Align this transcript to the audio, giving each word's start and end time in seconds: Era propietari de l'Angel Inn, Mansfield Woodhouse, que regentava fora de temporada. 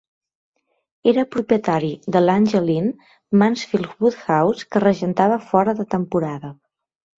Era 1.11 1.25
propietari 1.35 1.91
de 2.15 2.21
l'Angel 2.23 2.73
Inn, 2.77 2.89
Mansfield 3.43 3.93
Woodhouse, 4.01 4.67
que 4.73 4.85
regentava 4.87 5.41
fora 5.53 5.79
de 5.83 5.89
temporada. 5.97 6.55